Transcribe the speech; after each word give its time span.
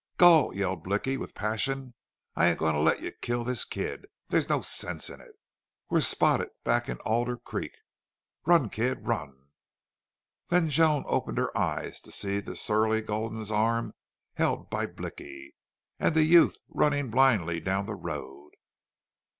"Gul!" 0.17 0.51
yelled 0.55 0.83
Blicky, 0.83 1.15
with 1.15 1.35
passion. 1.35 1.93
"I 2.35 2.47
ain't 2.47 2.55
a 2.57 2.57
goin' 2.57 2.73
to 2.73 2.79
let 2.79 3.01
you 3.03 3.11
kill 3.11 3.43
this 3.43 3.63
kid! 3.63 4.07
There's 4.29 4.49
no 4.49 4.61
sense 4.61 5.11
in 5.11 5.21
it. 5.21 5.33
We're 5.91 5.99
spotted 5.99 6.49
back 6.63 6.89
in 6.89 6.97
Alder 7.05 7.37
Creek.... 7.37 7.73
Run, 8.43 8.71
kid! 8.71 9.05
Run!" 9.05 9.49
Then 10.47 10.69
Joan 10.69 11.03
opened 11.05 11.37
her 11.37 11.55
eyes 11.55 12.01
to 12.01 12.09
see 12.09 12.39
the 12.39 12.55
surly 12.55 13.01
Gulden's 13.03 13.51
arm 13.51 13.93
held 14.33 14.71
by 14.71 14.87
Blicky, 14.87 15.53
and 15.99 16.15
the 16.15 16.23
youth 16.23 16.57
running 16.67 17.11
blindly 17.11 17.59
down 17.59 17.85
the 17.85 17.93
road. 17.93 18.53